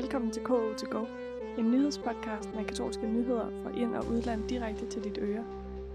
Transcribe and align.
Velkommen 0.00 0.30
til 0.30 0.42
KO 0.42 0.74
to 0.74 0.86
Go, 0.90 1.04
en 1.58 1.70
nyhedspodcast 1.70 2.54
med 2.54 2.64
katolske 2.64 3.06
nyheder 3.06 3.46
fra 3.62 3.70
ind- 3.70 3.94
og 3.94 4.06
udland 4.06 4.48
direkte 4.48 4.86
til 4.86 5.04
dit 5.04 5.18
øre. 5.20 5.44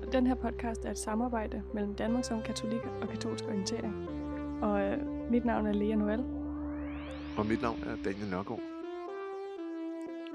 Og 0.06 0.14
den 0.14 0.28
her 0.28 0.36
podcast 0.36 0.86
er 0.86 0.92
et 0.92 0.98
samarbejde 0.98 1.64
mellem 1.74 1.96
Danmark 1.96 2.26
som 2.26 2.42
katolik 2.42 2.82
og 3.02 3.10
katolsk 3.10 3.46
orientering. 3.46 4.10
Og 4.62 4.82
øh, 4.82 4.98
mit 5.32 5.46
navn 5.46 5.68
er 5.68 5.74
Lea 5.74 5.96
Noel. 5.96 6.20
Og 7.38 7.46
mit 7.46 7.62
navn 7.62 7.84
er 7.84 7.96
Daniel 8.04 8.30
Nørgaard. 8.30 8.60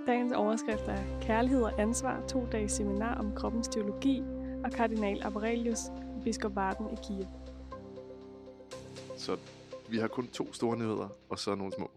Dagens 0.06 0.32
overskrift 0.32 0.88
er 0.88 1.20
Kærlighed 1.20 1.62
og 1.62 1.80
ansvar, 1.80 2.26
to 2.28 2.46
dages 2.52 2.72
seminar 2.72 3.18
om 3.18 3.32
kroppens 3.36 3.68
teologi 3.68 4.22
og 4.64 4.70
kardinal 4.70 5.22
Aurelius, 5.22 5.80
biskop 6.24 6.56
Varden 6.56 6.86
i 6.92 6.96
Kiev. 7.06 7.26
Så 9.16 9.36
vi 9.88 9.98
har 9.98 10.08
kun 10.08 10.26
to 10.26 10.52
store 10.52 10.76
nyheder, 10.76 11.08
og 11.28 11.38
så 11.38 11.54
nogle 11.54 11.72
små. 11.72 11.90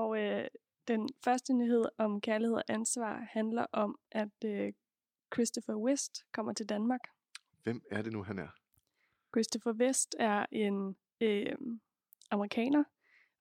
Og 0.00 0.18
øh, 0.22 0.46
den 0.88 1.08
første 1.24 1.52
nyhed 1.54 1.84
om 1.98 2.20
kærlighed 2.20 2.56
og 2.56 2.62
ansvar 2.68 3.26
handler 3.30 3.66
om, 3.72 3.98
at 4.10 4.44
øh, 4.44 4.72
Christopher 5.34 5.74
West 5.74 6.24
kommer 6.32 6.52
til 6.52 6.66
Danmark. 6.68 7.00
Hvem 7.62 7.82
er 7.90 8.02
det 8.02 8.12
nu, 8.12 8.22
han 8.22 8.38
er? 8.38 8.48
Christopher 9.34 9.72
West 9.72 10.14
er 10.18 10.46
en 10.52 10.96
øh, 11.20 11.56
amerikaner, 12.30 12.84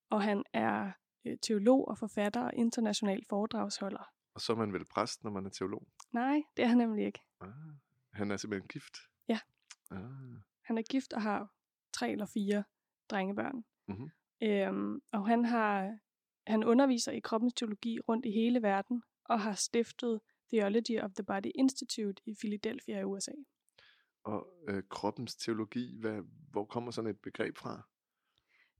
og 0.09 0.23
han 0.23 0.43
er 0.53 0.91
øh, 1.25 1.37
teolog 1.41 1.87
og 1.87 1.97
forfatter 1.97 2.41
og 2.41 2.51
international 2.53 3.25
foredragsholder. 3.29 4.11
Og 4.33 4.41
så 4.41 4.53
er 4.53 4.57
man 4.57 4.73
vel 4.73 4.85
præst, 4.85 5.23
når 5.23 5.31
man 5.31 5.45
er 5.45 5.49
teolog? 5.49 5.87
Nej, 6.11 6.41
det 6.57 6.63
er 6.63 6.67
han 6.67 6.77
nemlig 6.77 7.05
ikke. 7.05 7.19
Ah, 7.41 7.49
han 8.13 8.31
er 8.31 8.37
simpelthen 8.37 8.67
gift? 8.67 8.97
Ja. 9.27 9.39
Ah, 9.91 9.99
Han 10.61 10.77
er 10.77 10.81
gift 10.81 11.13
og 11.13 11.21
har 11.21 11.53
tre 11.93 12.11
eller 12.11 12.25
fire 12.25 12.63
drengebørn. 13.09 13.65
mhm. 13.87 14.09
Øhm, 14.43 15.01
og 15.11 15.27
han 15.27 15.45
har 15.45 15.97
han 16.49 16.63
underviser 16.63 17.11
i 17.11 17.19
kroppens 17.19 17.53
teologi 17.53 17.99
rundt 17.99 18.25
i 18.25 18.31
hele 18.31 18.61
verden 18.61 19.03
og 19.25 19.41
har 19.41 19.53
stiftet 19.53 20.19
Theology 20.53 20.99
of 20.99 21.11
the 21.11 21.23
Body 21.23 21.51
Institute 21.55 22.21
i 22.25 22.35
Philadelphia 22.39 22.99
i 22.99 23.03
USA. 23.03 23.31
Og 24.23 24.47
øh, 24.67 24.83
kroppens 24.89 25.35
teologi, 25.35 25.99
hvad, 25.99 26.21
hvor 26.51 26.65
kommer 26.65 26.91
sådan 26.91 27.09
et 27.09 27.19
begreb 27.19 27.57
fra? 27.57 27.81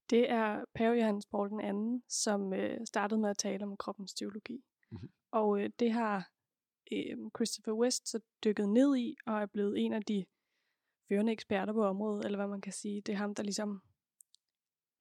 Det 0.09 0.31
er 0.31 0.65
Pave 0.75 0.95
Johannes 0.95 1.25
Paul 1.25 1.49
II, 1.49 2.01
som 2.07 2.53
øh, 2.53 2.77
startede 2.85 3.21
med 3.21 3.29
at 3.29 3.37
tale 3.37 3.63
om 3.63 3.77
kroppens 3.77 4.13
teologi. 4.13 4.63
Mhm. 4.91 5.09
Og 5.31 5.61
øh, 5.61 5.69
det 5.79 5.91
har 5.91 6.29
øh, 6.91 7.17
Christopher 7.35 7.73
West 7.73 8.09
så 8.09 8.19
dykket 8.43 8.69
ned 8.69 8.97
i 8.97 9.15
og 9.25 9.41
er 9.41 9.45
blevet 9.45 9.85
en 9.85 9.93
af 9.93 10.03
de 10.03 10.25
førende 11.07 11.31
eksperter 11.31 11.73
på 11.73 11.85
området, 11.85 12.25
eller 12.25 12.37
hvad 12.37 12.47
man 12.47 12.61
kan 12.61 12.73
sige. 12.73 13.01
Det 13.01 13.13
er 13.13 13.17
ham, 13.17 13.35
der 13.35 13.43
ligesom 13.43 13.81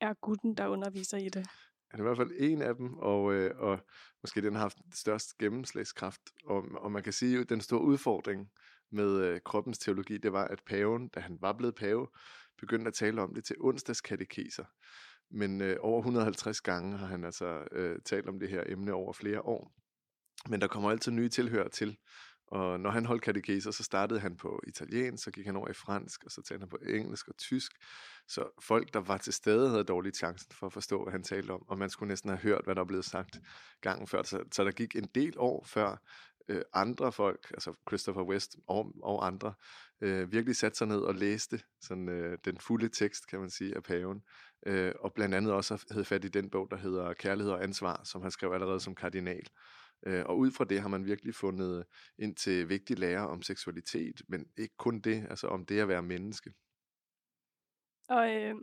er 0.01 0.15
gutten, 0.15 0.55
der 0.55 0.67
underviser 0.67 1.19
i 1.19 1.29
det. 1.29 1.47
Han 1.91 2.01
er 2.01 2.05
i 2.05 2.07
hvert 2.07 2.17
fald 2.17 2.33
en 2.39 2.63
af 2.63 2.75
dem, 2.75 2.95
og, 2.95 3.35
øh, 3.35 3.51
og 3.59 3.81
måske 4.23 4.43
den 4.43 4.55
har 4.55 4.61
haft 4.61 4.79
størst 4.95 5.39
gennemslagskraft. 5.39 6.21
Og, 6.45 6.65
og 6.75 6.93
man 6.93 7.03
kan 7.03 7.13
sige, 7.13 7.41
at 7.41 7.49
den 7.49 7.61
store 7.61 7.83
udfordring 7.83 8.49
med 8.93 9.21
øh, 9.21 9.41
kroppens 9.45 9.79
teologi, 9.79 10.19
det 10.19 10.33
var, 10.33 10.45
at 10.45 10.61
paven, 10.67 11.09
da 11.09 11.21
han 11.21 11.39
var 11.41 11.53
blevet 11.53 11.75
pave, 11.75 12.09
begyndte 12.59 12.89
at 12.89 12.95
tale 12.95 13.23
om 13.23 13.35
det 13.35 13.45
til 13.45 13.57
onsdagskatekeser. 13.61 14.65
Men 15.31 15.61
øh, 15.61 15.77
over 15.81 15.99
150 15.99 16.61
gange 16.61 16.99
har 16.99 17.07
han 17.07 17.25
altså 17.25 17.65
øh, 17.73 17.99
talt 18.05 18.29
om 18.29 18.39
det 18.39 18.49
her 18.49 18.63
emne 18.67 18.93
over 18.93 19.13
flere 19.13 19.41
år. 19.41 19.73
Men 20.49 20.61
der 20.61 20.67
kommer 20.67 20.91
altid 20.91 21.13
nye 21.13 21.29
tilhører 21.29 21.69
til. 21.69 21.97
Og 22.51 22.81
når 22.81 22.91
han 22.91 23.07
holdt 23.07 23.23
katekeser, 23.23 23.71
så 23.71 23.85
startede 23.85 24.21
han 24.21 24.37
på 24.37 24.63
italiensk, 24.67 25.25
så 25.25 25.31
gik 25.31 25.47
han 25.47 25.57
over 25.57 25.69
i 25.69 25.73
fransk, 25.73 26.25
og 26.25 26.31
så 26.31 26.43
talte 26.43 26.63
han 26.63 26.69
på 26.69 26.79
engelsk 26.89 27.29
og 27.29 27.37
tysk. 27.37 27.73
Så 28.29 28.61
folk, 28.63 28.95
der 28.95 29.01
var 29.01 29.19
til 29.19 29.33
stede, 29.33 29.71
havde 29.71 29.85
dårlig 29.85 30.15
chancen 30.15 30.53
for 30.53 30.67
at 30.67 30.73
forstå, 30.73 31.03
hvad 31.03 31.13
han 31.13 31.23
talte 31.23 31.51
om. 31.51 31.65
Og 31.69 31.79
man 31.79 31.91
skulle 31.91 32.09
næsten 32.09 32.31
have 32.31 32.39
hørt, 32.39 32.65
hvad 32.65 32.75
der 32.75 32.85
blev 32.85 33.03
sagt 33.03 33.41
gangen 33.81 34.07
før. 34.07 34.23
Så, 34.23 34.45
så 34.53 34.65
der 34.65 34.71
gik 34.71 34.97
en 34.97 35.09
del 35.15 35.35
år 35.37 35.65
før 35.67 35.97
øh, 36.49 36.63
andre 36.73 37.13
folk, 37.13 37.51
altså 37.51 37.75
Christopher 37.89 38.23
West 38.23 38.57
og, 38.67 38.93
og 39.03 39.27
andre, 39.27 39.55
øh, 40.01 40.33
virkelig 40.33 40.57
satte 40.57 40.79
sig 40.79 40.87
ned 40.87 41.01
og 41.01 41.15
læste 41.15 41.61
sådan, 41.81 42.09
øh, 42.09 42.39
den 42.45 42.59
fulde 42.59 42.89
tekst, 42.89 43.27
kan 43.27 43.41
man 43.41 43.51
sige, 43.51 43.77
af 43.77 43.83
paven. 43.83 44.23
Øh, 44.67 44.93
og 45.01 45.13
blandt 45.15 45.35
andet 45.35 45.53
også 45.53 45.85
havde 45.91 46.05
fat 46.05 46.25
i 46.25 46.29
den 46.29 46.51
bog, 46.51 46.69
der 46.71 46.77
hedder 46.77 47.13
Kærlighed 47.13 47.53
og 47.53 47.63
ansvar, 47.63 48.01
som 48.05 48.23
han 48.23 48.31
skrev 48.31 48.53
allerede 48.53 48.81
som 48.81 48.95
kardinal. 48.95 49.49
Øh, 50.07 50.25
og 50.27 50.39
ud 50.39 50.51
fra 50.51 50.65
det 50.65 50.81
har 50.81 50.89
man 50.89 51.05
virkelig 51.05 51.35
fundet 51.35 51.85
ind 52.19 52.37
til 52.37 52.69
vigtige 52.69 53.01
lærer 53.01 53.23
om 53.23 53.43
seksualitet, 53.43 54.23
men 54.29 54.47
ikke 54.57 54.77
kun 54.77 55.01
det, 55.01 55.27
altså 55.31 55.47
om 55.47 55.67
det 55.67 55.81
at 55.81 55.89
være 55.89 56.03
menneske. 56.03 56.53
Og 58.09 58.35
øh, 58.35 58.55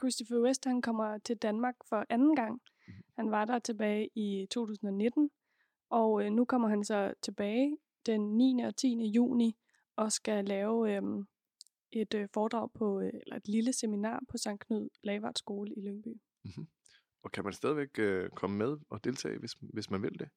Christopher 0.00 0.40
West, 0.40 0.64
han 0.64 0.82
kommer 0.82 1.18
til 1.18 1.36
Danmark 1.36 1.74
for 1.88 2.06
anden 2.08 2.36
gang. 2.36 2.60
Mhm. 2.88 3.04
Han 3.16 3.30
var 3.30 3.44
der 3.44 3.58
tilbage 3.58 4.08
i 4.14 4.46
2019, 4.50 5.30
og 5.90 6.24
øh, 6.24 6.30
nu 6.30 6.44
kommer 6.44 6.68
han 6.68 6.84
så 6.84 7.14
tilbage 7.22 7.76
den 8.06 8.36
9. 8.36 8.62
og 8.64 8.76
10. 8.76 9.12
juni 9.14 9.56
og 9.96 10.12
skal 10.12 10.44
lave 10.44 10.96
øh, 10.96 11.02
et 11.92 12.14
øh, 12.14 12.28
foredrag 12.34 12.72
på, 12.72 13.00
øh, 13.00 13.12
eller 13.22 13.36
et 13.36 13.48
lille 13.48 13.72
seminar 13.72 14.22
på 14.28 14.36
St. 14.38 14.60
Knud 14.60 14.88
Lavard 15.02 15.34
Skole 15.36 15.74
i 15.76 15.80
Lyngby. 15.80 16.20
Og 17.22 17.32
kan 17.32 17.44
man 17.44 17.52
stadigvæk 17.52 17.98
øh, 17.98 18.30
komme 18.30 18.56
med 18.56 18.76
og 18.90 19.04
deltage, 19.04 19.38
hvis, 19.38 19.52
hvis 19.60 19.90
man 19.90 20.02
vil 20.02 20.18
det? 20.18 20.28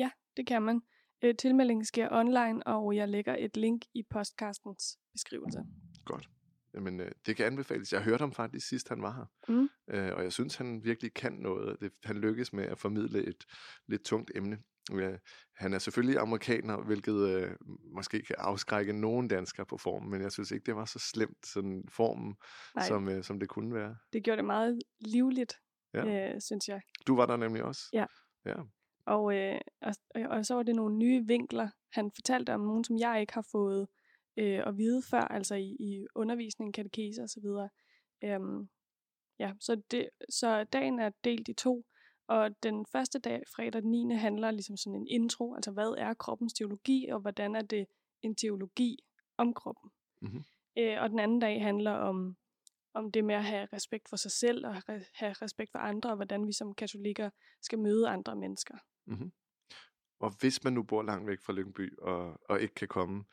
Ja, 0.00 0.10
det 0.36 0.46
kan 0.46 0.62
man. 0.62 0.80
Øh, 1.24 1.34
tilmeldingen 1.36 1.84
sker 1.84 2.08
online, 2.12 2.66
og 2.66 2.96
jeg 2.96 3.08
lægger 3.08 3.36
et 3.38 3.56
link 3.56 3.82
i 3.94 4.02
podcastens 4.10 4.98
beskrivelse. 5.12 5.58
Godt. 6.04 6.28
Jamen, 6.74 7.00
øh, 7.00 7.12
det 7.26 7.36
kan 7.36 7.46
anbefales. 7.46 7.92
Jeg 7.92 8.02
hørte 8.02 8.22
ham 8.22 8.32
faktisk 8.32 8.68
sidst, 8.68 8.88
han 8.88 9.02
var 9.02 9.12
her. 9.12 9.54
Mm. 9.54 9.68
Øh, 9.90 10.16
og 10.16 10.22
jeg 10.22 10.32
synes, 10.32 10.56
han 10.56 10.84
virkelig 10.84 11.14
kan 11.14 11.32
noget. 11.32 11.80
Det, 11.80 11.92
han 12.04 12.18
lykkes 12.18 12.52
med 12.52 12.64
at 12.64 12.78
formidle 12.78 13.24
et 13.24 13.44
lidt 13.88 14.04
tungt 14.04 14.30
emne. 14.34 14.58
Ja, 14.98 15.16
han 15.56 15.72
er 15.74 15.78
selvfølgelig 15.78 16.18
amerikaner, 16.18 16.82
hvilket 16.82 17.28
øh, 17.28 17.56
måske 17.94 18.22
kan 18.22 18.36
afskrække 18.38 18.92
nogen 18.92 19.28
danskere 19.28 19.66
på 19.66 19.78
formen, 19.78 20.10
men 20.10 20.22
jeg 20.22 20.32
synes 20.32 20.50
ikke, 20.50 20.66
det 20.66 20.76
var 20.76 20.84
så 20.84 20.98
slemt, 20.98 21.46
sådan 21.46 21.84
formen, 21.88 22.34
Nej. 22.74 22.86
som, 22.86 23.08
øh, 23.08 23.24
som 23.24 23.40
det 23.40 23.48
kunne 23.48 23.74
være. 23.74 23.96
Det 24.12 24.24
gjorde 24.24 24.36
det 24.36 24.44
meget 24.44 24.78
livligt, 25.00 25.54
Ja. 25.94 26.06
ja. 26.06 26.34
øh, 26.34 26.40
synes 26.40 26.68
jeg. 26.68 26.80
Du 27.06 27.16
var 27.16 27.26
der 27.26 27.36
nemlig 27.36 27.64
også. 27.64 27.82
Ja. 27.92 28.06
Ja, 28.46 28.54
Og, 29.10 29.34
øh, 29.36 29.60
og, 29.80 29.94
og 30.30 30.46
så 30.46 30.54
var 30.54 30.62
det 30.62 30.76
nogle 30.76 30.96
nye 30.96 31.26
vinkler. 31.26 31.68
Han 31.92 32.10
fortalte 32.10 32.54
om 32.54 32.60
nogen, 32.60 32.84
som 32.84 32.98
jeg 32.98 33.20
ikke 33.20 33.34
har 33.34 33.46
fået 33.52 33.88
øh, 34.36 34.62
at 34.66 34.76
vide 34.76 35.02
før, 35.02 35.20
altså 35.20 35.54
i, 35.54 35.76
i 35.80 36.06
undervisning, 36.14 36.74
katekese 36.74 37.22
osv. 37.22 37.44
Øhm, 38.24 38.68
ja, 39.38 39.52
så, 39.60 39.82
det, 39.90 40.08
så 40.28 40.64
dagen 40.64 40.98
er 40.98 41.10
delt 41.24 41.48
i 41.48 41.52
to, 41.52 41.84
og 42.28 42.62
den 42.62 42.86
første 42.86 43.18
dag, 43.18 43.42
fredag 43.54 43.82
den 43.82 43.90
9. 43.90 44.14
handler 44.14 44.50
ligesom 44.50 44.76
sådan 44.76 45.00
en 45.00 45.06
intro, 45.06 45.54
altså 45.54 45.70
hvad 45.70 45.94
er 45.98 46.14
kroppens 46.14 46.52
teologi, 46.52 47.08
og 47.08 47.20
hvordan 47.20 47.56
er 47.56 47.62
det 47.62 47.86
en 48.22 48.34
teologi 48.34 48.98
om 49.36 49.54
kroppen. 49.54 49.90
Mhm. 50.20 50.44
Øh, 50.78 51.02
og 51.02 51.10
den 51.10 51.18
anden 51.18 51.40
dag 51.40 51.62
handler 51.62 51.92
om, 51.92 52.36
om 52.94 53.12
det 53.12 53.24
med 53.24 53.34
at 53.34 53.44
have 53.44 53.68
respekt 53.72 54.08
for 54.08 54.16
sig 54.16 54.30
selv, 54.30 54.66
og 54.66 54.76
re- 54.76 55.10
have 55.14 55.32
respekt 55.32 55.72
for 55.72 55.78
andre, 55.78 56.10
og 56.10 56.16
hvordan 56.16 56.46
vi 56.46 56.52
som 56.52 56.74
katolikker 56.74 57.30
skal 57.62 57.78
møde 57.78 58.08
andre 58.08 58.36
mennesker. 58.36 58.74
Mm-hmm. 59.06 59.32
Og 60.20 60.32
hvis 60.40 60.64
man 60.64 60.72
nu 60.72 60.82
bor 60.82 61.02
langt 61.02 61.26
væk 61.26 61.38
fra 61.46 61.52
Lyngby 61.52 61.98
og, 61.98 62.40
og 62.48 62.60
ikke 62.60 62.74
kan 62.74 62.88
komme, 62.88 63.24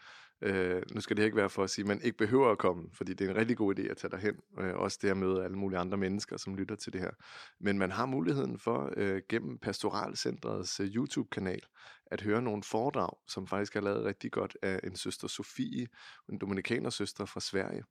øh, 0.42 0.82
nu 0.94 1.02
skal 1.02 1.18
det 1.18 1.24
ikke 1.24 1.38
være 1.38 1.50
for 1.50 1.64
at 1.64 1.70
sige, 1.70 1.84
at 1.84 1.88
man 1.88 2.02
ikke 2.02 2.18
behøver 2.18 2.52
at 2.52 2.58
komme, 2.58 2.90
fordi 2.94 3.14
det 3.14 3.26
er 3.26 3.32
en 3.32 3.38
rigtig 3.38 3.58
god 3.58 3.80
idé 3.80 3.82
at 3.82 3.98
tage 3.98 4.12
derhen. 4.12 4.36
Øh, 4.60 4.76
også 4.76 5.00
det 5.02 5.10
at 5.10 5.18
møde 5.18 5.44
alle 5.44 5.58
mulige 5.58 5.80
andre 5.80 5.98
mennesker, 5.98 6.38
som 6.38 6.56
lytter 6.56 6.76
til 6.76 6.94
det 6.94 7.02
her. 7.02 7.12
Men 7.60 7.78
man 7.78 7.92
har 7.92 8.06
muligheden 8.06 8.60
for 8.60 8.94
øh, 8.98 9.22
gennem 9.30 9.58
Pastoralcentrets 9.60 10.80
øh, 10.80 10.88
YouTube-kanal 10.88 11.62
at 12.12 12.22
høre 12.22 12.42
nogle 12.42 12.64
foredrag, 12.64 13.10
som 13.28 13.48
faktisk 13.48 13.76
er 13.76 13.82
lavet 13.82 14.06
rigtig 14.06 14.32
godt 14.32 14.58
af 14.62 14.80
en 14.84 14.96
søster 14.96 15.28
Sofie, 15.28 15.88
en 16.32 16.40
dominikanersøster 16.40 17.26
fra 17.26 17.40
Sverige. 17.40 17.84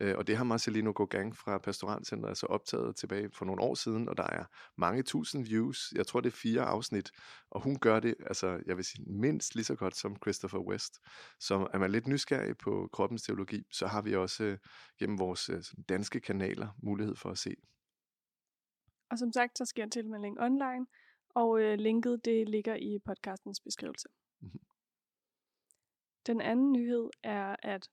Øh, 0.00 0.14
og 0.18 0.26
det 0.26 0.36
har 0.36 0.44
Marcelino 0.44 0.92
Gogang 0.94 1.36
fra 1.36 1.58
Pastoralcentret 1.58 2.28
altså 2.28 2.46
optaget 2.46 2.96
tilbage 2.96 3.30
for 3.32 3.44
nogle 3.44 3.62
år 3.62 3.74
siden, 3.74 4.08
og 4.08 4.16
der 4.16 4.26
er 4.26 4.44
mange 4.76 5.02
tusind 5.02 5.44
views. 5.44 5.92
Jeg 5.94 6.06
tror, 6.06 6.20
det 6.20 6.32
er 6.32 6.36
fire 6.36 6.62
afsnit, 6.62 7.10
og 7.50 7.60
hun 7.60 7.78
gør 7.78 8.00
det, 8.00 8.14
altså 8.26 8.60
jeg 8.66 8.76
vil 8.76 8.84
sige, 8.84 9.04
mindst 9.06 9.54
lige 9.54 9.64
så 9.64 9.74
godt 9.74 9.96
som 9.96 10.16
Christopher 10.16 10.58
West. 10.58 11.00
Så 11.40 11.68
er 11.72 11.78
man 11.78 11.90
lidt 11.90 12.06
nysgerrig 12.06 12.56
på 12.58 12.88
kroppens 12.92 13.22
teologi, 13.22 13.62
så 13.72 13.86
har 13.86 14.02
vi 14.02 14.14
også 14.14 14.44
øh, 14.44 14.58
gennem 14.98 15.18
vores 15.18 15.48
øh, 15.48 15.62
danske 15.88 16.20
kanaler 16.20 16.68
mulighed 16.82 17.16
for 17.16 17.30
at 17.30 17.38
se. 17.38 17.54
Og 19.10 19.18
som 19.18 19.32
sagt, 19.32 19.58
så 19.58 19.64
sker 19.64 19.88
tilmelding 19.88 20.40
online, 20.40 20.86
og 21.34 21.60
øh, 21.60 21.78
linket 21.78 22.24
det 22.24 22.48
ligger 22.48 22.76
i 22.76 22.98
podcastens 23.04 23.60
beskrivelse. 23.60 24.08
Mhm. 24.40 24.60
Den 26.26 26.40
anden 26.40 26.72
nyhed 26.72 27.10
er, 27.22 27.56
at 27.62 27.88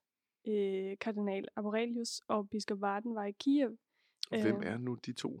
øh, 0.46 0.98
kardinal 1.00 1.48
Aurelius 1.56 2.20
og 2.28 2.48
biskop 2.50 2.80
Varden 2.80 3.14
var 3.14 3.24
i 3.24 3.32
Kiev. 3.32 3.78
Og 4.30 4.42
hvem 4.42 4.56
Øh, 4.56 4.66
er 4.66 4.78
nu 4.78 4.94
de 4.94 5.12
to? 5.12 5.40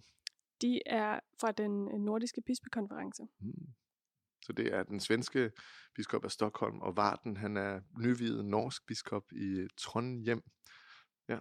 De 0.62 0.80
er 0.86 1.20
fra 1.40 1.52
den 1.52 1.88
øh, 1.94 2.00
nordiske 2.00 2.42
bispekonference. 2.42 3.22
Hmm. 3.38 3.74
Så 4.42 4.52
det 4.52 4.74
er 4.74 4.82
den 4.82 5.00
svenske 5.00 5.50
biskop 5.94 6.24
af 6.24 6.30
Stockholm, 6.30 6.80
og 6.80 6.96
Varden, 6.96 7.36
han 7.36 7.56
er 7.56 7.80
nyvidet 7.98 8.44
norsk 8.44 8.86
biskop 8.86 9.32
i 9.32 9.66
Trondheim. 9.76 10.42
Ja, 11.28 11.40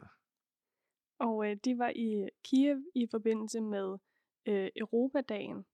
Og 1.20 1.50
øh, 1.50 1.58
de 1.66 1.78
var 1.78 1.92
i 1.96 2.30
Kiev 2.44 2.78
i 2.96 3.08
forbindelse 3.12 3.62
med 3.62 3.98
øh, 4.46 4.70
Europadagen 4.76 5.66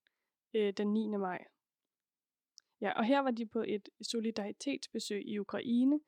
øh, 0.53 0.73
den 0.73 0.93
9. 0.93 1.07
maj. 1.07 1.45
Ja, 2.81 2.91
og 2.91 3.05
her 3.05 3.19
var 3.19 3.31
de 3.31 3.45
på 3.45 3.63
et 3.67 3.89
solidaritetsbesøg 4.01 5.27
i 5.27 5.39
Ukraine, 5.39 5.99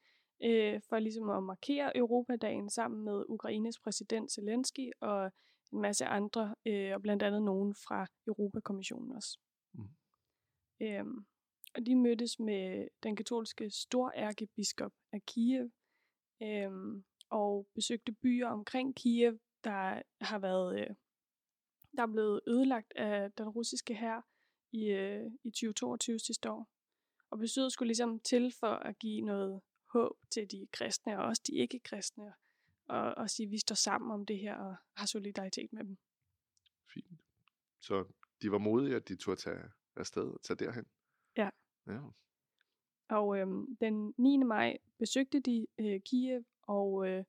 øh, 0.43 0.81
for 0.89 0.99
ligesom 0.99 1.29
at 1.29 1.43
markere 1.43 1.97
Europadagen 1.97 2.69
sammen 2.69 3.05
med 3.05 3.25
Ukraines 3.29 3.79
præsident 3.79 4.31
Zelensky 4.31 4.91
og 5.01 5.31
en 5.73 5.81
masse 5.81 6.05
andre, 6.05 6.55
øh, 6.65 6.93
og 6.93 7.01
blandt 7.01 7.23
andet 7.23 7.43
nogen 7.43 7.75
fra 7.75 8.07
Europakommissionen 8.27 9.11
også. 9.11 9.39
Mm. 9.73 9.89
Øhm, 10.81 11.25
og 11.75 11.85
de 11.85 11.95
mødtes 11.95 12.39
med 12.39 12.87
den 13.03 13.15
katolske 13.15 13.69
storærkebiskop 13.69 14.91
af 15.11 15.21
Kiev, 15.25 15.69
øhm, 16.43 17.03
og 17.29 17.67
besøgte 17.75 18.11
byer 18.11 18.47
omkring 18.47 18.95
Kiev, 18.95 19.39
der 19.63 20.01
har 20.21 20.39
været 20.39 20.79
øh, 20.79 20.95
der 21.99 22.03
er 22.03 22.11
blevet 22.11 22.41
ødelagt 22.47 22.93
af 22.95 23.31
den 23.31 23.49
russiske 23.49 23.95
hær 23.95 24.21
i, 24.71 24.85
øh, 24.85 25.31
i 25.43 25.49
2022 25.49 26.19
sidste 26.19 26.51
år. 26.51 26.69
Og 27.29 27.37
besøget 27.37 27.71
skulle 27.71 27.87
ligesom 27.87 28.19
til 28.19 28.53
for 28.59 28.67
at 28.67 28.99
give 28.99 29.21
noget 29.21 29.61
håb 29.85 30.17
til 30.31 30.51
de 30.51 30.67
kristne 30.71 31.19
og 31.19 31.25
også 31.25 31.41
de 31.47 31.53
ikke-kristne, 31.55 32.33
og, 32.87 33.13
og 33.17 33.29
sige, 33.29 33.47
at 33.47 33.51
vi 33.51 33.57
står 33.57 33.75
sammen 33.75 34.11
om 34.11 34.25
det 34.25 34.39
her 34.39 34.55
og 34.55 34.75
har 34.95 35.05
solidaritet 35.05 35.73
med 35.73 35.83
dem. 35.83 35.97
Fint. 36.93 37.21
Så 37.79 38.05
de 38.41 38.51
var 38.51 38.57
modige, 38.57 38.95
at 38.95 39.07
de 39.07 39.15
turde 39.15 39.41
tage 39.41 39.63
afsted 39.95 40.23
og 40.23 40.41
tage 40.41 40.57
derhen? 40.65 40.85
Ja. 41.37 41.49
ja. 41.87 41.99
Og 43.09 43.37
øhm, 43.37 43.75
den 43.75 44.13
9. 44.17 44.37
maj 44.37 44.77
besøgte 44.99 45.39
de 45.39 45.67
øh, 45.79 46.01
Kiev, 46.01 46.43
og 46.61 47.07
øh, 47.07 47.23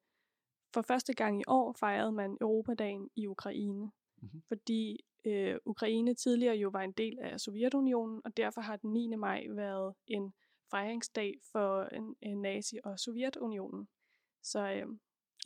for 0.75 0.82
første 0.82 1.14
gang 1.14 1.40
i 1.40 1.44
år 1.46 1.73
fejrede 1.73 2.12
man 2.12 2.37
Europadagen 2.40 3.11
i 3.16 3.26
Ukraine. 3.26 3.90
Mm-hmm. 4.22 4.43
Fordi 4.49 5.05
øh, 5.25 5.56
Ukraine 5.64 6.14
tidligere 6.14 6.56
jo 6.56 6.69
var 6.69 6.81
en 6.81 6.93
del 6.93 7.19
af 7.19 7.40
Sovjetunionen, 7.40 8.20
og 8.25 8.37
derfor 8.37 8.61
har 8.61 8.76
den 8.76 8.93
9. 8.93 9.17
maj 9.17 9.46
været 9.50 9.94
en 10.06 10.32
fejringsdag 10.70 11.34
for 11.52 11.82
en, 11.82 12.17
en 12.20 12.43
nazi- 12.43 12.81
og 12.84 12.99
Sovjetunionen. 12.99 13.88
Så 14.43 14.72
øh, 14.72 14.87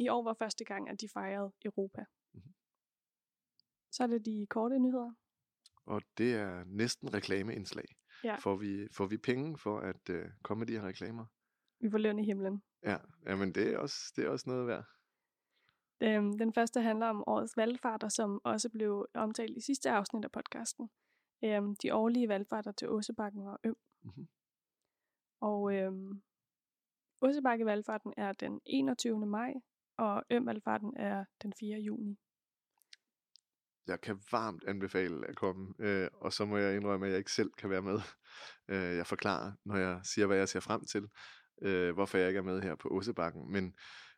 i 0.00 0.08
år 0.08 0.24
var 0.24 0.34
første 0.34 0.64
gang, 0.64 0.90
at 0.90 1.00
de 1.00 1.08
fejrede 1.08 1.52
Europa. 1.64 2.04
Mm-hmm. 2.34 2.54
Så 3.92 4.02
er 4.02 4.06
det 4.06 4.26
de 4.26 4.46
korte 4.50 4.78
nyheder. 4.78 5.12
Og 5.86 6.02
det 6.18 6.34
er 6.34 6.64
næsten 6.66 7.14
reklameindslag. 7.14 7.84
Ja. 8.24 8.36
Får, 8.36 8.56
vi, 8.56 8.88
får 8.92 9.06
vi 9.06 9.16
penge 9.16 9.58
for 9.58 9.78
at 9.78 10.10
øh, 10.10 10.26
komme 10.42 10.58
med 10.58 10.66
de 10.66 10.72
her 10.72 10.86
reklamer? 10.86 11.26
Vi 11.80 11.90
får 11.90 11.98
løn 11.98 12.18
i 12.18 12.24
himlen. 12.24 12.62
Ja, 12.82 12.96
jamen 13.26 13.54
det 13.54 13.72
er 13.72 13.78
også, 13.78 14.12
det 14.16 14.24
er 14.24 14.28
også 14.28 14.50
noget 14.50 14.66
værd. 14.66 14.84
Den, 16.04 16.38
den 16.38 16.52
første 16.52 16.80
handler 16.80 17.06
om 17.06 17.24
årets 17.26 17.56
valgfarter, 17.56 18.08
som 18.08 18.40
også 18.44 18.68
blev 18.70 19.06
omtalt 19.14 19.56
i 19.56 19.60
sidste 19.60 19.90
afsnit 19.90 20.24
af 20.24 20.32
podcasten. 20.32 20.90
Øhm, 21.44 21.76
de 21.76 21.94
årlige 21.94 22.28
valgfarter 22.28 22.72
til 22.72 22.88
Åsebakken 22.88 23.42
og 23.42 23.58
Øm. 23.64 23.76
Mm-hmm. 24.02 24.28
Og 25.40 25.74
øhm, 25.74 26.22
Åsebakkevalgfarten 27.20 28.14
er 28.16 28.32
den 28.32 28.60
21. 28.66 29.26
maj, 29.26 29.52
og 29.98 30.22
Ømvalgfarten 30.30 30.96
er 30.96 31.24
den 31.42 31.52
4. 31.60 31.78
juni. 31.78 32.18
Jeg 33.86 34.00
kan 34.00 34.18
varmt 34.32 34.64
anbefale 34.64 35.26
at 35.26 35.36
komme, 35.36 35.74
øh, 35.78 36.08
og 36.14 36.32
så 36.32 36.44
må 36.44 36.56
jeg 36.56 36.76
indrømme, 36.76 37.06
at 37.06 37.12
jeg 37.12 37.18
ikke 37.18 37.32
selv 37.32 37.50
kan 37.58 37.70
være 37.70 37.82
med. 37.82 38.00
Øh, 38.68 38.96
jeg 38.96 39.06
forklarer, 39.06 39.52
når 39.64 39.76
jeg 39.76 40.00
siger, 40.04 40.26
hvad 40.26 40.36
jeg 40.36 40.48
ser 40.48 40.60
frem 40.60 40.84
til, 40.84 41.08
øh, 41.62 41.94
hvorfor 41.94 42.18
jeg 42.18 42.28
ikke 42.28 42.38
er 42.38 42.42
med 42.42 42.62
her 42.62 42.74
på 42.74 42.88
Åsebakken. 42.88 43.52
Men 43.52 43.74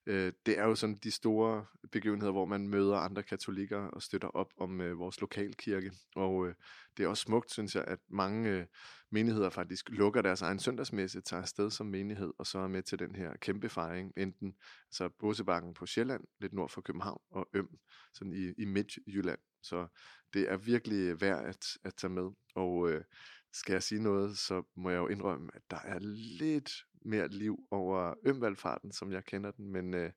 øh, 0.06 0.32
det 0.46 0.58
er 0.58 0.64
jo 0.64 0.74
sådan 0.74 0.96
de 0.96 1.10
store 1.10 1.66
begivenheder, 1.92 2.32
hvor 2.32 2.44
man 2.44 2.68
møder 2.68 2.96
andre 2.96 3.22
katolikker 3.22 3.78
og 3.78 4.02
støtter 4.02 4.28
op 4.28 4.52
om 4.56 4.80
øh, 4.80 4.98
vores 4.98 5.20
lokalkirke. 5.20 5.92
Og 6.16 6.48
øh, 6.48 6.54
det 6.96 7.04
er 7.04 7.08
også 7.08 7.22
smukt, 7.22 7.52
synes 7.52 7.74
jeg, 7.74 7.84
at 7.84 7.98
mange 8.08 8.50
øh, 8.50 8.66
menigheder 9.10 9.50
faktisk 9.50 9.90
lukker 9.90 10.22
deres 10.22 10.42
egen 10.42 10.58
søndagsmesse, 10.58 11.20
tager 11.20 11.42
afsted 11.42 11.70
som 11.70 11.86
menighed, 11.86 12.32
og 12.38 12.46
så 12.46 12.58
er 12.58 12.68
med 12.68 12.82
til 12.82 12.98
den 12.98 13.14
her 13.14 13.36
kæmpe 13.36 13.68
fejring, 13.68 14.12
enten 14.16 14.54
altså 14.88 15.08
Båsebakken 15.18 15.74
på 15.74 15.86
Sjælland, 15.86 16.24
lidt 16.40 16.52
nord 16.52 16.70
for 16.70 16.80
København, 16.80 17.20
og 17.30 17.48
Øm, 17.54 17.78
sådan 18.14 18.32
i, 18.32 18.62
i 18.62 18.64
Midtjylland. 18.64 19.38
Så 19.62 19.86
det 20.34 20.50
er 20.50 20.56
virkelig 20.56 20.98
øh, 20.98 21.20
værd 21.20 21.44
at, 21.44 21.66
at 21.84 21.94
tage 21.94 22.12
med. 22.12 22.30
Og 22.54 22.90
øh, 22.90 23.04
skal 23.52 23.72
jeg 23.72 23.82
sige 23.82 24.02
noget, 24.02 24.38
så 24.38 24.62
må 24.76 24.90
jeg 24.90 24.98
jo 24.98 25.08
indrømme, 25.08 25.50
at 25.54 25.62
der 25.70 25.80
er 25.84 25.98
lidt 26.38 26.70
mere 27.06 27.28
liv 27.28 27.66
over 27.70 28.14
Ømvalgfarten, 28.22 28.92
som 28.92 29.12
jeg 29.12 29.24
kender 29.24 29.50
den, 29.50 29.72
men 29.72 29.94
øh, 29.94 30.12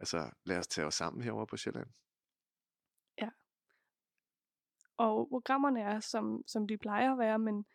altså 0.00 0.30
lad 0.44 0.58
os 0.58 0.68
tage 0.68 0.86
os 0.86 0.94
sammen 0.94 1.22
herover 1.22 1.46
på 1.46 1.56
Sjælland. 1.56 1.88
Ja. 3.18 3.28
Og 4.96 5.28
programmerne 5.28 5.80
er, 5.80 6.00
som, 6.00 6.42
som 6.46 6.66
de 6.66 6.78
plejer 6.78 7.12
at 7.12 7.18
være, 7.18 7.38
men, 7.38 7.66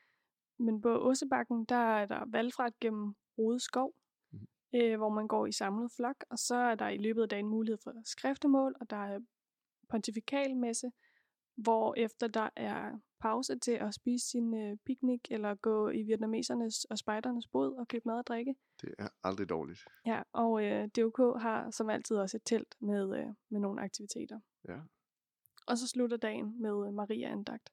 men 0.59 0.81
på 0.81 0.89
Åsebakken, 0.89 1.65
der 1.65 1.75
er 1.75 2.05
der 2.05 2.25
valgfart 2.27 2.79
gennem 2.79 3.15
Rode 3.37 3.59
Skov, 3.59 3.93
mm. 4.31 4.47
øh, 4.75 4.97
hvor 4.97 5.09
man 5.09 5.27
går 5.27 5.45
i 5.45 5.51
samlet 5.51 5.91
flok, 5.91 6.25
og 6.29 6.39
så 6.39 6.55
er 6.55 6.75
der 6.75 6.87
i 6.87 6.97
løbet 6.97 7.21
af 7.21 7.29
dagen 7.29 7.47
mulighed 7.47 7.77
for 7.83 7.93
skriftemål, 8.05 8.75
og 8.81 8.89
der 8.89 8.97
er 8.97 9.19
pontifikalmesse, 9.89 10.91
hvor 11.55 11.95
efter 11.97 12.27
der 12.27 12.49
er 12.55 12.99
pause 13.19 13.59
til 13.59 13.71
at 13.71 13.93
spise 13.93 14.29
sin 14.29 14.53
øh, 14.53 14.77
picnic, 14.85 15.21
eller 15.31 15.55
gå 15.55 15.89
i 15.89 16.03
vietnamesernes 16.03 16.85
og 16.85 16.97
spejdernes 16.97 17.47
båd 17.47 17.75
og 17.75 17.87
købe 17.87 18.03
mad 18.05 18.17
og 18.17 18.27
drikke. 18.27 18.55
Det 18.81 18.93
er 18.99 19.07
aldrig 19.23 19.49
dårligt. 19.49 19.79
Ja, 20.05 20.21
og 20.31 20.63
øh, 20.63 20.89
DOK 20.95 21.41
har 21.41 21.71
som 21.71 21.89
altid 21.89 22.17
også 22.17 22.37
et 22.37 22.43
telt 22.45 22.75
med, 22.79 23.17
øh, 23.17 23.27
med 23.49 23.59
nogle 23.59 23.81
aktiviteter. 23.81 24.39
Ja. 24.67 24.79
Og 25.67 25.77
så 25.77 25.87
slutter 25.87 26.17
dagen 26.17 26.61
med 26.61 26.87
øh, 26.87 26.93
Maria 26.93 27.29
andagt. 27.29 27.69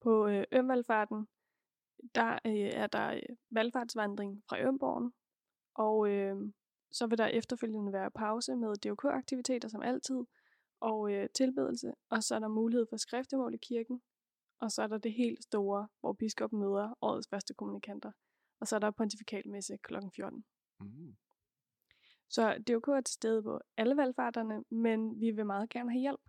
På 0.00 0.26
øh, 0.26 0.44
Ømvalgfarten, 0.52 1.28
der 2.14 2.38
øh, 2.46 2.70
er 2.82 2.86
der 2.86 3.14
øh, 3.14 3.36
valgfartsvandring 3.50 4.42
fra 4.48 4.60
Ømborgen, 4.60 5.12
og 5.74 6.08
øh, 6.08 6.36
så 6.92 7.06
vil 7.06 7.18
der 7.18 7.26
efterfølgende 7.26 7.92
være 7.92 8.10
pause 8.10 8.56
med 8.56 8.76
DOK-aktiviteter 8.76 9.68
som 9.68 9.82
altid, 9.82 10.24
og 10.80 11.12
øh, 11.12 11.28
tilbedelse, 11.34 11.92
og 12.10 12.22
så 12.22 12.34
er 12.34 12.38
der 12.38 12.48
mulighed 12.48 12.86
for 12.90 12.96
skriftemål 12.96 13.54
i 13.54 13.58
kirken, 13.62 14.02
og 14.60 14.70
så 14.70 14.82
er 14.82 14.86
der 14.86 14.98
det 14.98 15.12
helt 15.12 15.42
store, 15.42 15.88
hvor 16.00 16.12
biskoppen 16.12 16.60
møder 16.60 16.94
årets 17.02 17.28
første 17.30 17.54
kommunikanter, 17.54 18.12
og 18.60 18.68
så 18.68 18.76
er 18.76 18.80
der 18.80 18.90
pontifikalmesse 18.90 19.76
kl. 19.82 19.94
14. 20.16 20.44
Mm. 20.80 21.16
Så 22.30 22.62
DOK 22.68 22.88
er 22.88 23.00
til 23.00 23.14
stede 23.14 23.42
på 23.42 23.60
alle 23.76 23.96
valgfarterne, 23.96 24.64
men 24.70 25.20
vi 25.20 25.30
vil 25.30 25.46
meget 25.46 25.70
gerne 25.70 25.90
have 25.90 26.00
hjælp. 26.00 26.20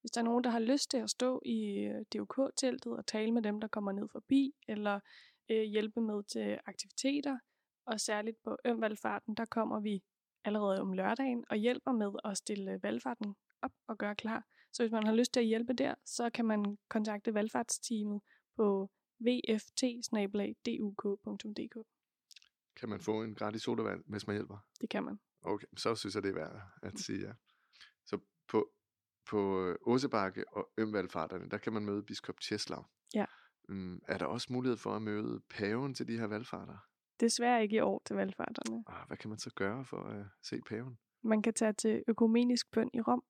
Hvis 0.00 0.10
der 0.10 0.20
er 0.20 0.24
nogen, 0.24 0.44
der 0.44 0.50
har 0.50 0.58
lyst 0.58 0.90
til 0.90 0.98
at 0.98 1.10
stå 1.10 1.42
i 1.44 1.78
øh, 1.78 2.04
DOK-teltet 2.14 2.92
og 2.92 3.06
tale 3.06 3.32
med 3.32 3.42
dem, 3.42 3.60
der 3.60 3.68
kommer 3.68 3.92
ned 3.92 4.08
forbi, 4.12 4.54
eller 4.68 5.00
øh, 5.50 5.62
hjælpe 5.62 6.00
med 6.00 6.22
til 6.22 6.58
aktiviteter, 6.66 7.38
og 7.86 8.00
særligt 8.00 8.36
på 8.44 8.56
Ømvalgfarten, 8.64 9.34
der 9.34 9.44
kommer 9.44 9.80
vi 9.80 10.02
allerede 10.44 10.80
om 10.80 10.92
lørdagen 10.92 11.44
og 11.50 11.56
hjælper 11.56 11.92
med 11.92 12.10
at 12.24 12.36
stille 12.36 12.80
valgfarten 12.82 13.34
op 13.62 13.72
og 13.88 13.98
gøre 13.98 14.14
klar. 14.14 14.44
Så 14.74 14.82
hvis 14.82 14.92
man 14.92 15.06
har 15.06 15.14
lyst 15.14 15.32
til 15.32 15.40
at 15.40 15.46
hjælpe 15.46 15.72
der, 15.72 15.94
så 16.04 16.30
kan 16.30 16.44
man 16.44 16.78
kontakte 16.88 17.34
valgfartsteamet 17.34 18.20
på 18.56 18.90
vft 19.20 19.82
Kan 22.76 22.88
man 22.88 23.00
få 23.00 23.22
en 23.22 23.34
gratis 23.34 23.62
sodavand, 23.62 24.04
hvis 24.06 24.26
man 24.26 24.36
hjælper? 24.36 24.58
Det 24.80 24.90
kan 24.90 25.04
man. 25.04 25.18
Okay, 25.42 25.66
så 25.76 25.94
synes 25.94 26.14
jeg, 26.14 26.22
det 26.22 26.30
er 26.30 26.34
værd 26.34 26.62
at 26.82 26.98
sige 26.98 27.20
ja. 27.20 27.32
Så 28.04 28.18
på, 28.48 28.70
på 29.30 29.68
Åsebakke 29.86 30.44
og 30.52 30.70
Ømvalgfarterne, 30.78 31.48
der 31.50 31.58
kan 31.58 31.72
man 31.72 31.84
møde 31.84 32.02
biskop 32.02 32.40
Tjeslav. 32.40 32.86
Ja. 33.14 33.24
Um, 33.68 34.02
er 34.08 34.18
der 34.18 34.26
også 34.26 34.52
mulighed 34.52 34.76
for 34.76 34.96
at 34.96 35.02
møde 35.02 35.40
paven 35.50 35.94
til 35.94 36.08
de 36.08 36.18
her 36.18 36.26
valgfarter? 36.26 36.78
Desværre 37.20 37.62
ikke 37.62 37.76
i 37.76 37.80
år 37.80 38.02
til 38.06 38.16
valgfarterne. 38.16 38.84
Ah, 38.86 39.06
hvad 39.06 39.16
kan 39.16 39.30
man 39.30 39.38
så 39.38 39.50
gøre 39.54 39.84
for 39.84 39.96
at 39.96 40.26
se 40.42 40.60
paven? 40.66 40.98
Man 41.22 41.42
kan 41.42 41.54
tage 41.54 41.72
til 41.72 42.04
økumenisk 42.08 42.70
bøn 42.70 42.90
i 42.94 43.00
Rom. 43.00 43.24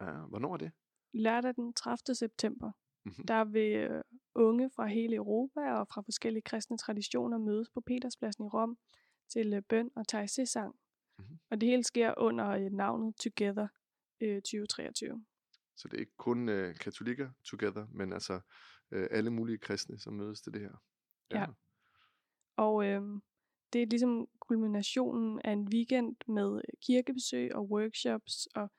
Ja, 0.00 0.26
hvornår 0.28 0.52
er 0.52 0.56
det? 0.56 0.72
Lørdag 1.12 1.54
den 1.56 1.74
30. 1.74 2.14
september. 2.14 2.72
Mm-hmm. 3.04 3.26
Der 3.26 3.44
vil 3.44 3.76
øh, 3.76 4.02
unge 4.34 4.70
fra 4.70 4.86
hele 4.86 5.16
Europa 5.16 5.60
og 5.60 5.88
fra 5.88 6.00
forskellige 6.00 6.42
kristne 6.42 6.78
traditioner 6.78 7.38
mødes 7.38 7.70
på 7.70 7.80
Peterspladsen 7.80 8.44
i 8.44 8.48
Rom 8.48 8.78
til 9.28 9.54
øh, 9.54 9.62
bøn 9.62 9.90
og 9.96 10.04
taizé-sang. 10.12 10.74
Mm-hmm. 11.18 11.38
Og 11.50 11.60
det 11.60 11.68
hele 11.68 11.84
sker 11.84 12.14
under 12.16 12.68
navnet 12.68 13.16
Together 13.16 13.68
øh, 14.20 14.36
2023. 14.36 15.24
Så 15.76 15.88
det 15.88 15.96
er 15.96 16.00
ikke 16.00 16.16
kun 16.16 16.48
øh, 16.48 16.74
katolikker 16.76 17.30
together, 17.44 17.86
men 17.90 18.12
altså 18.12 18.40
øh, 18.90 19.08
alle 19.10 19.30
mulige 19.30 19.58
kristne, 19.58 19.98
som 19.98 20.12
mødes 20.12 20.40
til 20.40 20.52
det 20.52 20.60
her. 20.60 20.82
Ja. 21.30 21.40
ja. 21.40 21.46
Og 22.56 22.86
øh, 22.86 23.02
det 23.72 23.82
er 23.82 23.86
ligesom 23.86 24.28
kulminationen 24.40 25.40
af 25.44 25.52
en 25.52 25.68
weekend 25.68 26.16
med 26.28 26.60
kirkebesøg 26.86 27.54
og 27.54 27.70
workshops 27.70 28.46
og 28.54 28.70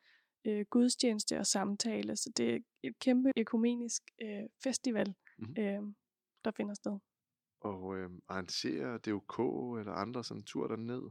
øh, 0.45 0.65
gudstjeneste 0.69 1.39
og 1.39 1.45
samtale. 1.45 2.15
Så 2.15 2.31
det 2.37 2.53
er 2.53 2.59
et 2.83 2.99
kæmpe 2.99 3.31
økumenisk 3.37 4.03
øh, 4.21 4.43
festival, 4.63 5.15
mm-hmm. 5.37 5.63
øh, 5.63 5.81
der 6.45 6.51
finder 6.51 6.73
sted. 6.73 6.99
Og 7.61 7.97
øh, 7.97 8.09
arrangerer 8.27 8.97
DOK 8.97 9.39
eller 9.79 9.93
andre 9.93 10.23
sådan 10.23 10.43
tur 10.43 10.67
derned? 10.67 11.01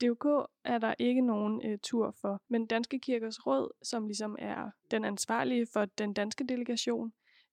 DUK 0.00 0.48
er 0.64 0.78
der 0.78 0.94
ikke 0.98 1.20
nogen 1.20 1.62
øh, 1.66 1.78
tur 1.82 2.14
for, 2.20 2.42
men 2.48 2.66
Danske 2.66 3.00
Kirkers 3.00 3.46
Råd, 3.46 3.70
som 3.82 4.06
ligesom 4.06 4.36
er 4.38 4.70
den 4.90 5.04
ansvarlige 5.04 5.66
for 5.72 5.84
den 5.84 6.12
danske 6.12 6.44
delegation, 6.48 7.12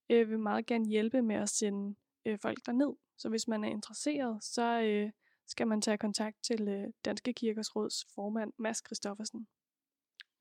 øh, 0.10 0.30
vil 0.30 0.40
meget 0.40 0.66
gerne 0.66 0.86
hjælpe 0.86 1.22
med 1.22 1.36
at 1.36 1.50
sende 1.50 1.96
øh, 2.26 2.40
folk 2.42 2.58
derned. 2.66 2.96
Så 3.18 3.30
hvis 3.30 3.48
man 3.48 3.64
er 3.64 3.70
interesseret, 3.70 4.44
så 4.44 4.82
øh, 4.82 5.12
skal 5.48 5.68
man 5.68 5.82
tage 5.82 5.98
kontakt 5.98 6.38
til 6.44 6.68
øh, 6.68 6.88
Danske 7.06 7.34
Kirkers 7.34 7.76
Råds 7.76 8.06
formand, 8.16 8.54
Mads 8.60 8.82
Christoffersen. 8.88 9.48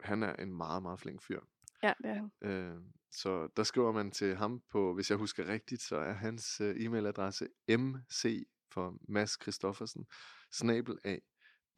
Han 0.05 0.23
er 0.23 0.37
en 0.37 0.55
meget, 0.55 0.83
meget 0.83 1.01
flink 1.01 1.23
fyr. 1.23 1.41
Ja, 1.83 1.93
det 2.03 2.11
er 2.11 2.15
han. 2.15 2.31
Øh, 2.43 2.81
så 3.13 3.49
der 3.57 3.63
skriver 3.63 3.93
man 3.93 4.11
til 4.11 4.37
ham 4.37 4.63
på, 4.71 4.95
hvis 4.95 5.11
jeg 5.11 5.19
husker 5.19 5.49
rigtigt, 5.49 5.83
så 5.83 5.97
er 5.97 6.13
hans 6.13 6.61
øh, 6.61 6.77
e-mailadresse 6.77 7.47
mc 7.69 8.47
for 8.73 8.99
Mads 9.09 9.39
Christoffersen, 9.43 10.07
snabel 10.53 10.99
af 11.05 11.23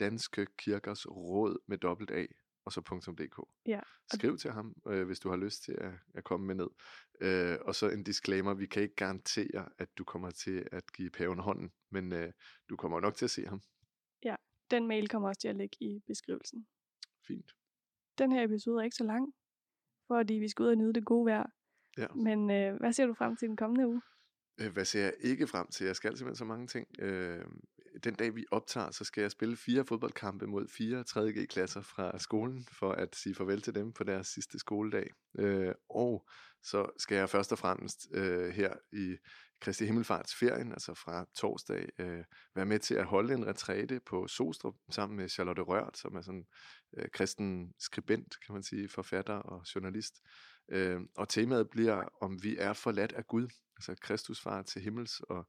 Danske 0.00 0.46
Kirkers 0.58 1.06
Råd 1.06 1.58
med 1.66 1.78
dobbelt 1.78 2.10
A, 2.10 2.26
og 2.64 2.72
så 2.72 2.80
.dk. 3.18 3.38
Ja. 3.66 3.80
Skriv 4.14 4.38
til 4.38 4.50
ham, 4.50 4.74
øh, 4.88 5.06
hvis 5.06 5.20
du 5.20 5.30
har 5.30 5.36
lyst 5.36 5.62
til 5.62 5.72
at, 5.72 5.92
at 6.14 6.24
komme 6.24 6.46
med 6.46 6.54
ned. 6.54 6.68
Øh, 7.20 7.58
og 7.60 7.74
så 7.74 7.90
en 7.90 8.04
disclaimer, 8.04 8.54
vi 8.54 8.66
kan 8.66 8.82
ikke 8.82 8.94
garantere, 8.94 9.68
at 9.78 9.88
du 9.98 10.04
kommer 10.04 10.30
til 10.30 10.68
at 10.72 10.92
give 10.92 11.10
paven 11.10 11.38
hånden, 11.38 11.72
men 11.90 12.12
øh, 12.12 12.32
du 12.68 12.76
kommer 12.76 13.00
nok 13.00 13.14
til 13.14 13.24
at 13.24 13.30
se 13.30 13.46
ham. 13.46 13.62
Den 14.70 14.86
mail 14.86 15.08
kommer 15.08 15.28
også 15.28 15.40
til 15.40 15.48
at 15.48 15.56
ligge 15.56 15.76
i 15.80 16.02
beskrivelsen. 16.06 16.66
Fint. 17.26 17.55
Den 18.18 18.32
her 18.32 18.44
episode 18.44 18.80
er 18.80 18.84
ikke 18.84 18.96
så 18.96 19.04
lang, 19.04 19.34
fordi 20.06 20.34
vi 20.34 20.48
skal 20.48 20.62
ud 20.62 20.68
og 20.68 20.76
nyde 20.76 20.92
det 20.92 21.04
gode 21.04 21.26
vejr. 21.26 21.46
Ja. 21.98 22.06
Men 22.14 22.50
øh, 22.50 22.76
hvad 22.80 22.92
ser 22.92 23.06
du 23.06 23.14
frem 23.14 23.36
til 23.36 23.48
den 23.48 23.56
kommende 23.56 23.88
uge? 23.88 24.02
Øh, 24.60 24.72
Hvad 24.72 24.84
ser 24.84 25.02
jeg 25.02 25.14
ikke 25.20 25.46
frem 25.46 25.66
til? 25.66 25.86
Jeg 25.86 25.96
skal 25.96 26.16
simpelthen 26.16 26.36
så 26.36 26.44
mange 26.44 26.66
ting. 26.66 26.86
Øh, 26.98 27.44
den 28.04 28.14
dag 28.14 28.34
vi 28.34 28.44
optager, 28.50 28.90
så 28.90 29.04
skal 29.04 29.20
jeg 29.20 29.30
spille 29.30 29.56
fire 29.56 29.84
fodboldkampe 29.84 30.46
mod 30.46 30.68
fire 30.68 31.04
3. 31.04 31.46
klasser 31.46 31.80
fra 31.80 32.18
skolen, 32.18 32.66
for 32.72 32.92
at 32.92 33.16
sige 33.16 33.34
farvel 33.34 33.62
til 33.62 33.74
dem 33.74 33.92
på 33.92 34.04
deres 34.04 34.26
sidste 34.26 34.58
skoledag. 34.58 35.10
Øh, 35.38 35.74
og 35.90 36.26
så 36.62 36.86
skal 36.98 37.16
jeg 37.16 37.28
først 37.30 37.52
og 37.52 37.58
fremmest 37.58 38.08
øh, 38.12 38.48
her 38.48 38.74
i 38.92 39.16
Kristi 39.60 39.86
Himmelfartsferien, 39.86 40.72
altså 40.72 40.94
fra 40.94 41.26
torsdag, 41.34 41.88
øh, 41.98 42.24
være 42.54 42.66
med 42.66 42.78
til 42.78 42.94
at 42.94 43.04
holde 43.04 43.34
en 43.34 43.46
retræte 43.46 44.00
på 44.00 44.28
Sostrup 44.28 44.74
sammen 44.90 45.16
med 45.16 45.28
Charlotte 45.28 45.62
Rørt, 45.62 45.98
som 45.98 46.16
er 46.16 46.20
sådan 46.20 46.46
øh, 46.96 47.08
kristen 47.12 47.74
skribent, 47.78 48.34
kan 48.46 48.52
man 48.52 48.62
sige, 48.62 48.88
forfatter 48.88 49.34
og 49.34 49.62
journalist. 49.74 50.14
Øh, 50.68 51.00
og 51.16 51.28
temaet 51.28 51.70
bliver, 51.70 52.08
om 52.20 52.42
vi 52.42 52.56
er 52.56 52.72
forladt 52.72 53.12
af 53.12 53.26
Gud, 53.26 53.48
altså 53.76 53.94
Kristus 54.00 54.40
far 54.40 54.62
til 54.62 54.82
himmels, 54.82 55.20
og 55.20 55.46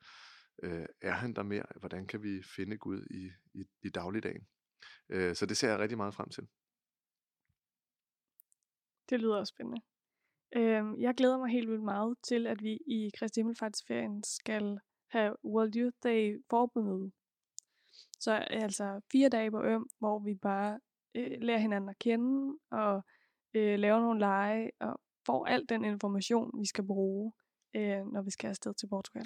øh, 0.64 0.86
er 1.02 1.12
han 1.12 1.34
der 1.34 1.44
mere? 1.44 1.66
Hvordan 1.76 2.08
kan 2.08 2.24
vi 2.24 2.44
finde 2.56 2.78
Gud 2.78 3.06
i, 3.12 3.32
i, 3.60 3.64
i 3.84 3.90
dagligdagen? 3.90 4.48
Øh, 5.10 5.36
så 5.36 5.46
det 5.46 5.58
ser 5.58 5.70
jeg 5.70 5.80
rigtig 5.80 5.98
meget 5.98 6.14
frem 6.14 6.30
til. 6.30 6.48
Det 9.10 9.20
lyder 9.20 9.38
også 9.38 9.52
spændende. 9.56 9.82
Øhm, 10.56 11.00
jeg 11.00 11.16
glæder 11.16 11.38
mig 11.38 11.50
helt 11.50 11.70
vildt 11.70 11.84
meget 11.84 12.18
til, 12.24 12.48
at 12.48 12.64
vi 12.64 12.80
i 12.88 13.12
Kristi 13.18 13.40
Himmelfartsferien 13.40 14.24
skal 14.24 14.80
have 15.12 15.36
World 15.46 15.76
Youth 15.76 15.98
Day 16.04 16.44
forbundet. 16.50 17.12
Så 18.20 18.34
øh, 18.36 18.64
altså 18.64 19.02
fire 19.12 19.30
dage 19.30 19.52
på 19.52 19.64
øm, 19.64 19.90
hvor 20.00 20.20
vi 20.20 20.36
bare 20.36 20.80
øh, 21.16 21.38
lærer 21.42 21.58
hinanden 21.58 21.90
at 21.90 22.00
kende, 22.00 22.58
og 22.72 23.04
øh, 23.54 23.80
laver 23.80 24.00
nogle 24.00 24.20
lege, 24.20 24.72
og 24.80 25.00
får 25.26 25.46
al 25.46 25.66
den 25.70 25.86
information, 25.86 26.60
vi 26.60 26.66
skal 26.66 26.84
bruge, 26.84 27.34
øh, 27.76 28.06
når 28.14 28.22
vi 28.22 28.32
skal 28.32 28.48
afsted 28.48 28.74
til 28.74 28.88
Portugal. 28.88 29.26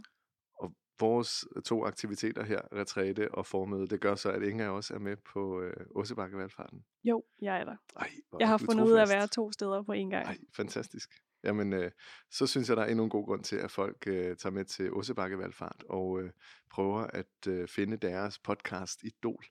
Vores 1.00 1.46
to 1.66 1.86
aktiviteter 1.86 2.44
her, 2.44 2.62
retræte 2.74 3.32
og 3.34 3.46
formøde, 3.46 3.88
det 3.88 4.02
gør 4.02 4.16
så, 4.16 4.32
at 4.32 4.44
ingen 4.44 4.60
af 4.60 4.70
os 4.70 4.92
er 4.92 5.00
med 5.00 5.18
på 5.34 5.62
øh, 5.62 5.74
Åsebakkevalgfarten. 5.96 6.86
Jo, 7.04 7.24
jeg 7.42 7.60
er 7.60 7.64
der. 7.64 7.76
Ej, 7.96 8.12
Jeg 8.40 8.48
har 8.48 8.58
fundet 8.58 8.84
ud 8.84 8.92
af 8.92 9.02
at 9.02 9.08
trofast. 9.08 9.18
være 9.20 9.28
to 9.28 9.52
steder 9.52 9.84
på 9.84 9.92
en 9.92 10.10
gang. 10.10 10.26
Ej, 10.26 10.38
fantastisk. 10.56 11.10
Jamen, 11.44 11.74
øh, 11.74 11.92
så 12.32 12.48
synes 12.48 12.70
jeg, 12.70 12.78
der 12.78 12.84
er 12.84 12.88
endnu 12.88 13.04
en 13.04 13.10
god 13.10 13.26
grund 13.26 13.44
til, 13.44 13.56
at 13.56 13.72
folk 13.72 14.08
øh, 14.08 14.38
tager 14.38 14.54
med 14.54 14.66
til 14.66 14.94
Åsebakkevalgfart 14.94 15.84
og 15.90 16.22
øh, 16.22 16.30
prøver 16.72 17.02
at 17.02 17.48
øh, 17.48 17.68
finde 17.68 17.98
deres 17.98 18.40
podcast 18.40 19.04
Idol. 19.04 19.46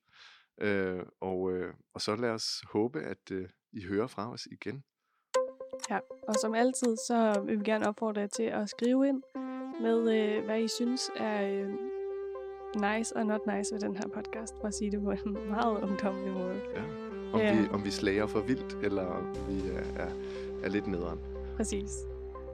Øh, 0.61 1.02
og, 1.20 1.52
øh, 1.52 1.75
og 1.94 2.00
så 2.00 2.16
lad 2.16 2.30
os 2.30 2.62
håbe, 2.73 3.00
at 3.00 3.30
øh, 3.32 3.49
I 3.73 3.85
hører 3.85 4.06
fra 4.06 4.32
os 4.32 4.47
igen. 4.52 4.85
Ja, 5.90 5.99
og 6.28 6.35
som 6.35 6.54
altid, 6.54 6.97
så 6.97 7.42
vil 7.47 7.59
vi 7.59 7.64
gerne 7.64 7.88
opfordre 7.88 8.20
jer 8.20 8.26
til 8.26 8.42
at 8.42 8.70
skrive 8.70 9.09
ind 9.09 9.23
med, 9.80 10.14
øh, 10.18 10.44
hvad 10.44 10.60
I 10.60 10.68
synes 10.68 11.10
er 11.16 11.49
øh, 11.49 11.68
nice 12.99 13.16
og 13.16 13.26
not 13.26 13.40
nice 13.56 13.75
ved 13.75 13.80
den 13.80 13.96
her 13.96 14.08
podcast, 14.08 14.54
for 14.60 14.68
at 14.68 14.75
sige 14.75 14.90
det 14.90 15.02
på 15.02 15.10
en 15.10 15.37
meget 15.56 15.82
ungdommelig 15.82 16.32
måde. 16.32 16.60
Ja. 16.76 16.82
Om, 17.32 17.40
Ja. 17.40 17.60
vi, 17.60 17.68
om 17.72 17.84
vi 17.84 17.90
slager 17.90 18.26
for 18.26 18.40
vildt, 18.40 18.76
eller 18.82 19.06
om 19.06 19.26
vi 19.49 19.60
er, 19.70 20.02
er, 20.02 20.08
er 20.64 20.68
lidt 20.68 20.87
nederen. 20.87 21.18
Præcis. 21.56 21.99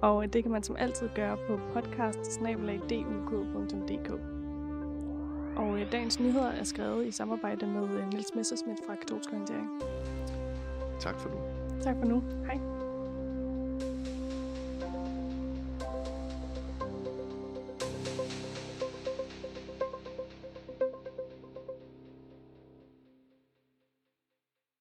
Og 0.02 0.23
øh, 0.23 0.33
det 0.33 0.42
kan 0.42 0.52
man 0.52 0.62
som 0.62 0.76
altid 0.78 1.09
gøre 1.14 1.37
på 1.49 1.61
podcast 1.73 2.40
Og 5.56 5.80
øh, 5.80 5.92
dagens 5.92 6.21
nyheder 6.21 6.50
er 6.50 6.64
skrevet 6.64 7.06
i 7.06 7.11
samarbejde 7.11 7.66
med 7.66 7.83
øh, 7.99 8.09
Niels 8.12 8.35
Messersmith 8.35 8.78
fra 8.87 8.95
Katolsk 8.95 9.33
Orientering. 9.33 9.68
Tak 11.00 11.18
for 11.21 11.28
nu. 11.28 11.37
Tak 11.83 11.97
for 11.99 12.04
nu. 12.04 12.23
Hej. 12.47 12.75